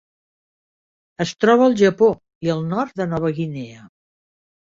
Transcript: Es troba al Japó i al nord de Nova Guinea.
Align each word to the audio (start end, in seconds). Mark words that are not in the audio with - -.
Es 1.25 1.33
troba 1.43 1.67
al 1.67 1.75
Japó 1.81 2.09
i 2.47 2.51
al 2.53 2.63
nord 2.71 2.97
de 3.01 3.09
Nova 3.13 3.31
Guinea. 3.41 3.85